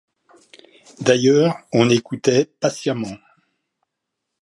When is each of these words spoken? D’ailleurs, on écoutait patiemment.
D’ailleurs, 1.01 1.59
on 1.73 1.87
écoutait 1.91 2.45
patiemment. 2.59 3.17